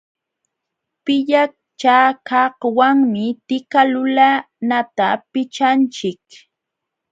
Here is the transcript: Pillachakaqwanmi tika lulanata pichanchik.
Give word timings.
Pillachakaqwanmi 1.05 3.25
tika 3.47 3.81
lulanata 3.93 5.07
pichanchik. 5.31 6.23